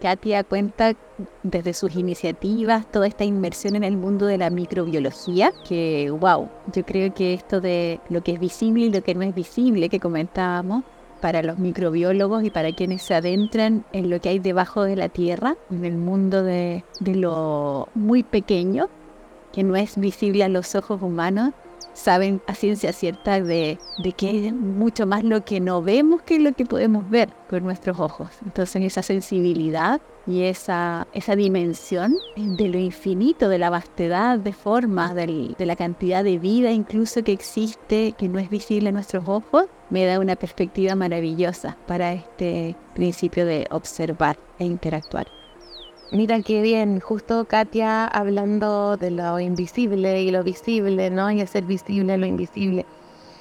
Katia 0.00 0.44
cuenta 0.44 0.94
desde 1.42 1.74
sus 1.74 1.96
iniciativas 1.96 2.88
toda 2.92 3.08
esta 3.08 3.24
inmersión 3.24 3.74
en 3.74 3.82
el 3.82 3.96
mundo 3.96 4.26
de 4.26 4.38
la 4.38 4.50
microbiología, 4.50 5.52
que 5.68 6.08
wow, 6.08 6.48
yo 6.72 6.86
creo 6.86 7.12
que 7.12 7.34
esto 7.34 7.60
de 7.60 7.98
lo 8.08 8.22
que 8.22 8.34
es 8.34 8.38
visible 8.38 8.84
y 8.86 8.92
lo 8.92 9.02
que 9.02 9.16
no 9.16 9.22
es 9.22 9.34
visible 9.34 9.88
que 9.88 9.98
comentábamos, 9.98 10.84
para 11.20 11.42
los 11.42 11.58
microbiólogos 11.58 12.44
y 12.44 12.50
para 12.50 12.72
quienes 12.72 13.02
se 13.02 13.14
adentran 13.14 13.84
en 13.92 14.10
lo 14.10 14.20
que 14.20 14.28
hay 14.28 14.38
debajo 14.40 14.82
de 14.82 14.96
la 14.96 15.08
tierra, 15.08 15.56
en 15.70 15.84
el 15.84 15.96
mundo 15.96 16.42
de, 16.42 16.84
de 17.00 17.14
lo 17.14 17.88
muy 17.94 18.24
pequeño, 18.24 18.88
que 19.52 19.62
no 19.62 19.76
es 19.76 19.98
visible 19.98 20.44
a 20.44 20.48
los 20.48 20.74
ojos 20.74 21.02
humanos, 21.02 21.52
saben 21.94 22.40
a 22.46 22.54
ciencia 22.54 22.92
cierta 22.92 23.40
de, 23.40 23.78
de, 24.02 24.12
que 24.12 24.48
es 24.48 24.52
mucho 24.52 25.06
más 25.06 25.24
lo 25.24 25.44
que 25.44 25.60
no 25.60 25.82
vemos 25.82 26.22
que 26.22 26.38
lo 26.38 26.52
que 26.52 26.64
podemos 26.64 27.08
ver 27.10 27.28
con 27.50 27.64
nuestros 27.64 28.00
ojos. 28.00 28.28
Entonces 28.44 28.82
esa 28.82 29.02
sensibilidad 29.02 30.00
y 30.26 30.44
esa, 30.44 31.06
esa 31.12 31.34
dimensión 31.36 32.14
de 32.36 32.68
lo 32.68 32.78
infinito, 32.78 33.48
de 33.48 33.58
la 33.58 33.70
vastedad 33.70 34.38
de 34.38 34.52
formas, 34.52 35.14
de 35.14 35.54
la 35.58 35.76
cantidad 35.76 36.22
de 36.24 36.38
vida 36.38 36.70
incluso 36.70 37.22
que 37.24 37.32
existe, 37.32 38.12
que 38.16 38.28
no 38.28 38.38
es 38.38 38.48
visible 38.48 38.90
a 38.90 38.92
nuestros 38.92 39.24
ojos, 39.26 39.66
me 39.90 40.04
da 40.06 40.20
una 40.20 40.36
perspectiva 40.36 40.94
maravillosa 40.94 41.76
para 41.86 42.12
este 42.12 42.76
principio 42.94 43.44
de 43.44 43.66
observar 43.70 44.38
e 44.58 44.64
interactuar. 44.64 45.41
Mira 46.12 46.42
qué 46.42 46.60
bien, 46.60 47.00
justo 47.00 47.46
Katia 47.46 48.04
hablando 48.06 48.98
de 48.98 49.10
lo 49.10 49.40
invisible 49.40 50.20
y 50.20 50.30
lo 50.30 50.44
visible, 50.44 51.08
¿no? 51.08 51.30
Y 51.30 51.40
hacer 51.40 51.64
visible 51.64 52.18
lo 52.18 52.26
invisible. 52.26 52.84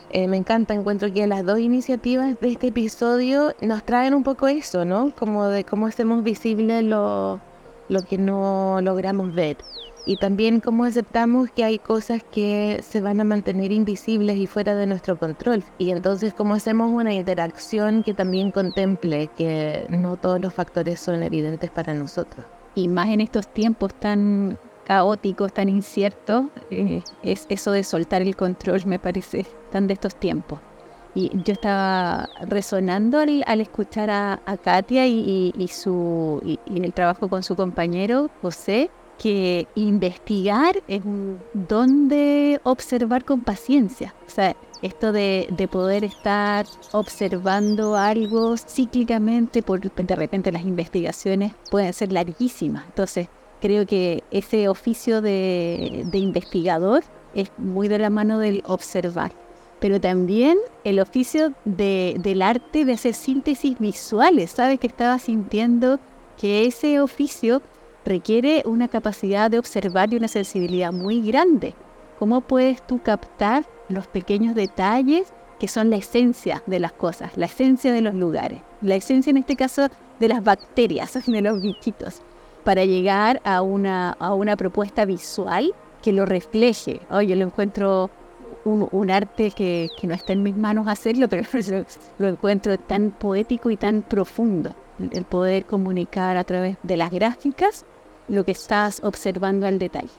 Eh, 0.10 0.30
me 0.30 0.38
encanta, 0.38 0.74
encuentro 0.74 1.12
que 1.12 1.28
las 1.28 1.46
dos 1.46 1.60
iniciativas 1.60 2.40
de 2.40 2.48
este 2.50 2.68
episodio 2.68 3.54
nos 3.60 3.84
traen 3.84 4.14
un 4.14 4.24
poco 4.24 4.48
eso, 4.48 4.86
¿no? 4.86 5.14
Como 5.20 5.48
de 5.48 5.66
cómo 5.66 5.86
hacemos 5.86 6.24
visible 6.24 6.82
lo, 6.82 7.42
lo 7.90 8.04
que 8.04 8.18
no 8.18 8.80
logramos 8.82 9.36
ver. 9.36 9.58
Y 10.06 10.16
también 10.16 10.62
cómo 10.62 10.86
aceptamos 10.86 11.52
que 11.52 11.66
hay 11.66 11.78
cosas 11.78 12.24
que 12.24 12.80
se 12.88 13.02
van 13.02 13.20
a 13.20 13.26
mantener 13.26 13.74
invisibles 13.74 14.38
y 14.38 14.48
fuera 14.48 14.76
de 14.76 14.88
nuestro 14.88 15.20
control. 15.20 15.66
Y 15.78 15.92
entonces 15.92 16.34
cómo 16.34 16.54
hacemos 16.54 16.90
una 16.90 17.14
interacción 17.14 18.02
que 18.02 18.14
también 18.14 18.52
contemple 18.52 19.28
que 19.36 19.88
no 19.90 20.16
todos 20.16 20.40
los 20.40 20.54
factores 20.54 21.02
son 21.02 21.22
evidentes 21.22 21.70
para 21.70 21.94
nosotros 21.94 22.46
y 22.76 22.88
más 22.88 23.10
en 23.10 23.22
estos 23.22 23.48
tiempos 23.48 23.94
tan 23.94 24.58
caóticos, 24.86 25.54
tan 25.54 25.70
inciertos, 25.70 26.46
eh, 26.70 27.02
es 27.24 27.46
eso 27.50 27.72
de 27.72 27.84
soltar 27.84 28.22
el 28.22 28.36
control, 28.36 28.86
me 28.86 29.00
parece, 29.00 29.46
tan 29.72 29.88
de 29.88 29.94
estos 29.94 30.16
tiempos. 30.16 30.60
Y 31.14 31.30
yo 31.44 31.54
estaba 31.54 32.30
resonando 32.42 33.20
al, 33.20 33.62
escuchar 33.62 34.10
a, 34.10 34.40
Katia 34.64 35.08
y, 35.08 35.68
su, 35.68 36.42
y, 36.46 36.60
en 36.68 36.86
el 36.86 36.94
trabajo 36.94 37.28
con 37.28 37.44
su 37.44 37.56
compañero 37.56 38.30
José, 38.42 38.90
que 39.18 39.68
investigar 39.76 40.82
es 40.88 41.04
un 41.04 41.40
don 41.54 42.08
de 42.08 42.60
observar 42.64 43.26
con 43.26 43.42
paciencia. 43.42 44.16
O 44.26 44.30
sea, 44.30 44.56
esto 44.82 45.12
de, 45.12 45.48
poder 45.72 46.04
estar 46.04 46.66
observando 46.92 47.96
algo 47.96 48.58
cíclicamente, 48.58 49.62
por, 49.62 49.80
de 49.80 50.16
repente 50.16 50.52
las 50.52 50.64
investigaciones 50.64 51.54
pueden 51.70 51.94
ser 51.94 52.12
larguísimas. 52.12 52.86
Entonces, 52.88 53.28
creo 53.62 53.86
que 53.86 54.24
ese 54.32 54.68
oficio 54.68 55.22
de, 55.22 56.06
investigador 56.14 57.04
es 57.34 57.52
muy 57.58 57.88
de 57.88 58.00
la 58.00 58.10
mano 58.10 58.40
del 58.40 58.64
observar. 58.66 59.32
Pero 59.80 60.00
también 60.00 60.58
el 60.84 61.00
oficio 61.00 61.54
del 61.66 62.42
arte 62.42 62.86
de 62.86 62.94
hacer 62.94 63.14
síntesis 63.14 63.80
visuales. 63.80 64.52
Sabes 64.52 64.80
que 64.80 64.88
estaba 64.88 65.18
sintiendo 65.18 66.00
que 66.38 66.66
ese 66.66 67.00
oficio 67.00 67.62
requiere 68.06 68.64
una 68.66 68.88
capacidad 68.88 69.50
de 69.50 69.60
observar 69.60 70.14
y 70.14 70.18
una 70.18 70.28
sensibilidad 70.28 70.92
muy 70.92 71.22
grande. 71.22 71.74
¿Cómo 72.20 72.42
puedes 72.42 72.86
tú 72.86 73.02
captar 73.02 73.66
los 73.92 74.08
pequeños 74.08 74.56
detalles 74.56 75.34
que 75.60 75.68
son 75.68 75.90
la 75.90 75.98
esencia 75.98 76.64
de 76.66 76.80
las 76.80 76.92
cosas, 76.92 77.38
la 77.38 77.46
esencia 77.46 77.94
de 77.94 78.02
los 78.02 78.16
lugares, 78.16 78.62
la 78.82 78.96
esencia 78.96 79.30
en 79.30 79.38
este 79.38 79.56
caso 79.56 79.90
de 80.20 80.28
las 80.28 80.44
bacterias, 80.44 81.20
de 81.26 81.42
los 81.42 81.62
bichitos, 81.62 82.22
para 82.64 82.86
llegar 82.86 83.42
a 83.44 83.62
una, 83.62 84.12
a 84.14 84.34
una 84.34 84.56
propuesta 84.56 85.06
visual 85.06 85.74
que 86.02 86.14
lo 86.14 86.26
refleje. 86.26 87.02
Oh, 87.10 87.22
yo 87.22 87.36
lo 87.36 87.46
encuentro 87.46 88.10
un, 88.64 89.12
arte 89.12 89.52
que, 89.52 89.90
que, 90.00 90.08
no 90.08 90.14
está 90.14 90.34
en 90.34 90.44
mis 90.44 90.56
manos 90.56 90.88
hacerlo, 90.88 91.28
pero 91.30 91.44
lo 92.18 92.28
encuentro 92.28 92.78
tan 92.78 93.12
poético 93.12 93.70
y 93.70 93.78
tan 93.78 94.02
profundo, 94.02 94.74
el 95.00 95.26
poder 95.26 95.66
comunicar 95.66 96.38
a 96.38 96.44
través 96.44 96.78
de 96.84 96.98
las 96.98 97.12
gráficas 97.12 97.86
lo 98.28 98.46
que 98.46 98.52
estás 98.52 99.04
observando 99.04 99.68
al 99.68 99.80
detalle. 99.80 100.10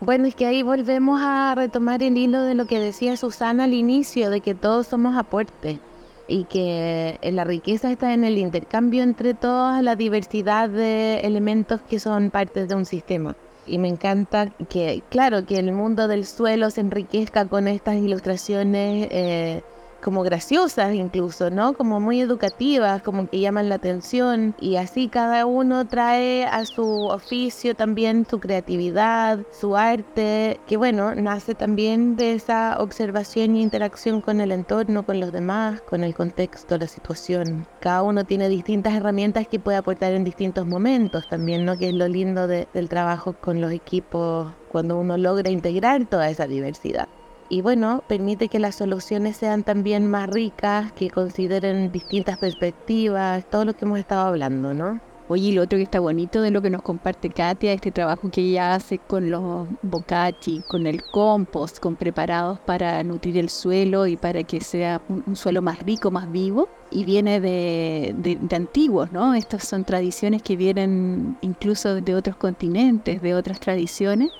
Bueno, 0.00 0.26
es 0.26 0.34
que 0.34 0.46
ahí 0.46 0.62
volvemos 0.62 1.20
a 1.22 1.54
retomar 1.54 2.02
el 2.02 2.16
hilo 2.16 2.42
de 2.42 2.54
lo 2.54 2.64
que 2.64 2.80
decía 2.80 3.18
Susana 3.18 3.64
al 3.64 3.74
inicio, 3.74 4.30
de 4.30 4.40
que 4.40 4.54
todos 4.54 4.86
somos 4.86 5.14
aportes 5.14 5.78
y 6.26 6.44
que 6.44 7.18
la 7.22 7.44
riqueza 7.44 7.92
está 7.92 8.14
en 8.14 8.24
el 8.24 8.38
intercambio 8.38 9.02
entre 9.02 9.34
toda 9.34 9.82
la 9.82 9.96
diversidad 9.96 10.70
de 10.70 11.20
elementos 11.20 11.82
que 11.82 12.00
son 12.00 12.30
partes 12.30 12.66
de 12.68 12.76
un 12.76 12.86
sistema. 12.86 13.36
Y 13.66 13.76
me 13.76 13.88
encanta 13.88 14.48
que, 14.70 15.02
claro, 15.10 15.44
que 15.44 15.58
el 15.58 15.70
mundo 15.72 16.08
del 16.08 16.24
suelo 16.24 16.70
se 16.70 16.80
enriquezca 16.80 17.44
con 17.44 17.68
estas 17.68 17.96
ilustraciones. 17.96 19.06
Eh, 19.10 19.62
como 20.00 20.22
graciosas 20.22 20.94
incluso, 20.94 21.50
¿no? 21.50 21.74
Como 21.74 22.00
muy 22.00 22.20
educativas, 22.20 23.02
como 23.02 23.28
que 23.28 23.40
llaman 23.40 23.68
la 23.68 23.76
atención 23.76 24.54
y 24.60 24.76
así 24.76 25.08
cada 25.08 25.46
uno 25.46 25.86
trae 25.86 26.44
a 26.44 26.64
su 26.64 27.06
oficio 27.06 27.74
también 27.74 28.26
su 28.28 28.40
creatividad, 28.40 29.40
su 29.52 29.76
arte, 29.76 30.60
que 30.66 30.76
bueno, 30.76 31.14
nace 31.14 31.54
también 31.54 32.16
de 32.16 32.34
esa 32.34 32.76
observación 32.78 33.56
e 33.56 33.60
interacción 33.60 34.20
con 34.20 34.40
el 34.40 34.52
entorno, 34.52 35.04
con 35.04 35.20
los 35.20 35.32
demás, 35.32 35.80
con 35.82 36.04
el 36.04 36.14
contexto, 36.14 36.78
la 36.78 36.86
situación. 36.86 37.66
Cada 37.80 38.02
uno 38.02 38.24
tiene 38.24 38.48
distintas 38.48 38.94
herramientas 38.94 39.46
que 39.48 39.60
puede 39.60 39.78
aportar 39.78 40.12
en 40.12 40.24
distintos 40.24 40.66
momentos 40.66 41.28
también, 41.28 41.64
¿no? 41.64 41.76
Que 41.76 41.88
es 41.88 41.94
lo 41.94 42.08
lindo 42.08 42.46
del 42.46 42.88
trabajo 42.88 43.34
con 43.34 43.60
los 43.60 43.72
equipos 43.72 44.52
cuando 44.70 44.98
uno 44.98 45.16
logra 45.16 45.50
integrar 45.50 46.06
toda 46.06 46.30
esa 46.30 46.46
diversidad 46.46 47.08
y 47.50 47.62
bueno, 47.62 48.04
permite 48.06 48.48
que 48.48 48.60
las 48.60 48.76
soluciones 48.76 49.36
sean 49.36 49.64
también 49.64 50.08
más 50.08 50.30
ricas, 50.30 50.92
que 50.92 51.10
consideren 51.10 51.90
distintas 51.90 52.38
perspectivas, 52.38 53.44
todo 53.50 53.64
lo 53.64 53.74
que 53.74 53.84
hemos 53.84 53.98
estado 53.98 54.28
hablando, 54.28 54.72
¿no? 54.72 55.00
Oye, 55.26 55.48
y 55.48 55.52
lo 55.52 55.62
otro 55.62 55.76
que 55.76 55.82
está 55.82 55.98
bonito 55.98 56.42
de 56.42 56.52
lo 56.52 56.62
que 56.62 56.70
nos 56.70 56.82
comparte 56.82 57.30
Katia, 57.30 57.72
este 57.72 57.90
trabajo 57.90 58.30
que 58.30 58.40
ella 58.40 58.74
hace 58.74 58.98
con 58.98 59.30
los 59.30 59.66
bocachi, 59.82 60.62
con 60.68 60.86
el 60.86 61.02
compost, 61.02 61.78
con 61.80 61.96
preparados 61.96 62.60
para 62.60 63.02
nutrir 63.02 63.36
el 63.36 63.48
suelo 63.48 64.06
y 64.06 64.16
para 64.16 64.44
que 64.44 64.60
sea 64.60 65.00
un, 65.08 65.34
suelo 65.36 65.60
más 65.60 65.80
rico, 65.80 66.12
más 66.12 66.30
vivo, 66.30 66.68
y 66.90 67.04
viene 67.04 67.40
de, 67.40 68.14
de 68.16 68.56
antiguos, 68.56 69.10
¿no? 69.12 69.34
Estas 69.34 69.66
son 69.66 69.84
tradiciones 69.84 70.42
que 70.42 70.56
vienen 70.56 71.36
incluso 71.40 71.96
de 71.96 72.14
otros 72.14 72.36
continentes, 72.36 73.22
de 73.22 73.34
otras 73.34 73.58
tradiciones, 73.58 74.30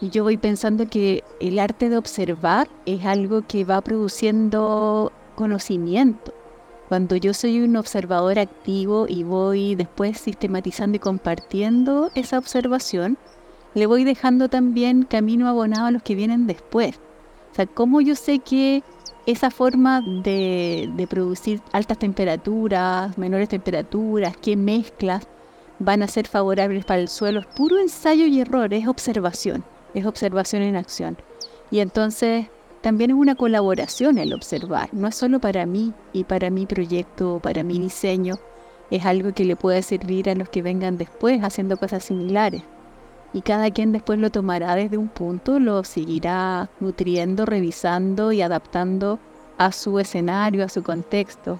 y 0.00 0.10
yo 0.10 0.24
voy 0.24 0.36
pensando 0.36 0.86
que 0.88 1.24
el 1.40 1.58
arte 1.58 1.88
de 1.88 1.96
observar 1.96 2.68
es 2.84 3.04
algo 3.06 3.42
que 3.46 3.64
va 3.64 3.80
produciendo 3.80 5.10
conocimiento. 5.34 6.34
Cuando 6.88 7.16
yo 7.16 7.34
soy 7.34 7.60
un 7.60 7.76
observador 7.76 8.38
activo 8.38 9.06
y 9.08 9.24
voy 9.24 9.74
después 9.74 10.18
sistematizando 10.18 10.96
y 10.96 11.00
compartiendo 11.00 12.10
esa 12.14 12.38
observación, 12.38 13.16
le 13.74 13.86
voy 13.86 14.04
dejando 14.04 14.48
también 14.48 15.02
camino 15.02 15.48
abonado 15.48 15.86
a 15.86 15.90
los 15.90 16.02
que 16.02 16.14
vienen 16.14 16.46
después. 16.46 16.96
O 17.52 17.54
sea, 17.54 17.66
¿cómo 17.66 18.00
yo 18.00 18.14
sé 18.14 18.38
que 18.38 18.82
esa 19.24 19.50
forma 19.50 20.02
de, 20.22 20.90
de 20.94 21.06
producir 21.06 21.60
altas 21.72 21.98
temperaturas, 21.98 23.16
menores 23.18 23.48
temperaturas, 23.48 24.36
qué 24.36 24.56
mezclas 24.56 25.26
van 25.78 26.02
a 26.02 26.08
ser 26.08 26.28
favorables 26.28 26.84
para 26.84 27.00
el 27.00 27.08
suelo? 27.08 27.40
Es 27.40 27.46
puro 27.46 27.78
ensayo 27.78 28.26
y 28.26 28.40
error, 28.40 28.72
es 28.72 28.86
observación 28.86 29.64
es 29.96 30.04
observación 30.06 30.62
en 30.62 30.76
acción. 30.76 31.16
Y 31.70 31.80
entonces 31.80 32.46
también 32.82 33.10
es 33.10 33.16
una 33.16 33.34
colaboración 33.34 34.18
el 34.18 34.34
observar, 34.34 34.90
no 34.92 35.08
es 35.08 35.14
solo 35.16 35.40
para 35.40 35.66
mí 35.66 35.92
y 36.12 36.24
para 36.24 36.50
mi 36.50 36.66
proyecto, 36.66 37.40
para 37.42 37.64
mi 37.64 37.78
diseño, 37.78 38.34
es 38.90 39.04
algo 39.04 39.32
que 39.32 39.44
le 39.44 39.56
puede 39.56 39.82
servir 39.82 40.30
a 40.30 40.34
los 40.34 40.48
que 40.48 40.62
vengan 40.62 40.98
después 40.98 41.42
haciendo 41.42 41.78
cosas 41.78 42.04
similares. 42.04 42.62
Y 43.32 43.40
cada 43.40 43.70
quien 43.70 43.90
después 43.90 44.18
lo 44.18 44.30
tomará 44.30 44.76
desde 44.76 44.98
un 44.98 45.08
punto, 45.08 45.58
lo 45.58 45.82
seguirá 45.82 46.70
nutriendo, 46.78 47.44
revisando 47.44 48.32
y 48.32 48.42
adaptando 48.42 49.18
a 49.58 49.72
su 49.72 49.98
escenario, 49.98 50.64
a 50.64 50.68
su 50.68 50.82
contexto, 50.82 51.58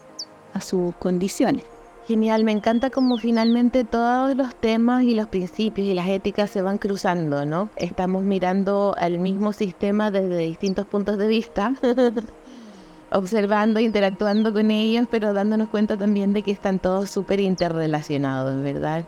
a 0.53 0.61
sus 0.61 0.95
condiciones. 0.97 1.65
Genial, 2.07 2.45
me 2.45 2.53
encanta 2.53 2.91
como 2.91 3.19
finalmente 3.19 3.83
todos 3.83 4.37
los 4.37 4.55
temas 4.55 5.03
y 5.03 5.17
los 5.17 5.27
principios 5.27 5.89
y 5.89 5.95
las 5.95 6.09
éticas 6.09 6.51
se 6.51 6.63
van 6.63 6.79
cruzando, 6.79 7.45
¿no? 7.45 7.69
Estamos 7.75 8.23
mirando 8.23 8.95
al 8.97 9.19
mismo 9.19 9.53
sistema 9.53 10.13
desde 10.13 10.39
distintos 10.39 10.87
puntos 10.87 11.19
de 11.19 11.27
vista, 11.27 11.75
observando, 13.11 13.81
interactuando 13.81 14.53
con 14.53 14.71
ellos, 14.71 15.09
pero 15.11 15.33
dándonos 15.33 15.69
cuenta 15.69 15.97
también 15.97 16.33
de 16.33 16.43
que 16.43 16.53
están 16.53 16.79
todos 16.79 17.11
súper 17.11 17.41
interrelacionados, 17.41 18.63
¿verdad? 18.63 19.05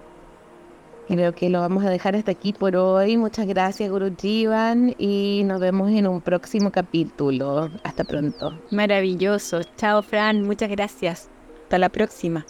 Creo 1.06 1.32
que 1.32 1.50
lo 1.50 1.60
vamos 1.60 1.84
a 1.84 1.90
dejar 1.90 2.16
hasta 2.16 2.32
aquí 2.32 2.52
por 2.52 2.74
hoy. 2.74 3.16
Muchas 3.16 3.46
gracias, 3.46 3.88
Guru 3.90 4.12
Jivan, 4.20 4.96
y 4.98 5.42
nos 5.44 5.60
vemos 5.60 5.90
en 5.92 6.08
un 6.08 6.20
próximo 6.20 6.72
capítulo. 6.72 7.70
Hasta 7.84 8.02
pronto. 8.02 8.58
Maravilloso. 8.72 9.60
Chao, 9.76 10.02
Fran. 10.02 10.42
Muchas 10.42 10.68
gracias. 10.68 11.30
Hasta 11.62 11.78
la 11.78 11.90
próxima. 11.90 12.44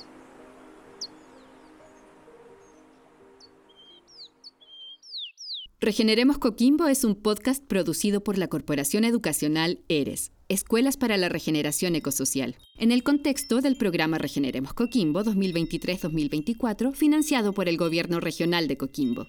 Regeneremos 5.89 6.37
Coquimbo 6.37 6.87
es 6.87 7.03
un 7.03 7.15
podcast 7.15 7.65
producido 7.65 8.23
por 8.23 8.37
la 8.37 8.49
Corporación 8.49 9.05
Educacional 9.05 9.81
ERES, 9.89 10.33
Escuelas 10.51 10.99
para 10.99 11.17
la 11.17 11.31
Regeneración 11.31 11.95
Ecosocial, 11.95 12.57
en 12.77 12.93
el 12.93 13.03
contexto 13.03 13.63
del 13.63 13.79
programa 13.79 14.19
Regeneremos 14.19 14.75
Coquimbo 14.75 15.25
2023-2024, 15.25 16.93
financiado 16.93 17.55
por 17.55 17.71
el 17.71 17.79
Gobierno 17.79 18.21
Regional 18.21 18.69
de 18.69 18.77
Coquimbo. 18.77 19.29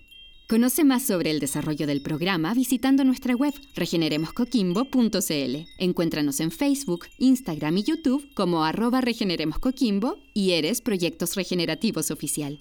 Conoce 0.49 0.83
más 0.83 1.03
sobre 1.03 1.31
el 1.31 1.39
desarrollo 1.39 1.87
del 1.87 2.01
programa 2.01 2.53
visitando 2.53 3.05
nuestra 3.05 3.35
web 3.35 3.53
regeneremoscoquimbo.cl. 3.75 5.55
Encuéntranos 5.77 6.41
en 6.41 6.51
Facebook, 6.51 7.05
Instagram 7.19 7.77
y 7.77 7.83
YouTube 7.83 8.33
como 8.33 8.65
arroba 8.65 8.99
regeneremoscoquimbo 8.99 10.17
y 10.33 10.51
Eres 10.51 10.81
Proyectos 10.81 11.37
Regenerativos 11.37 12.11
Oficial. 12.11 12.59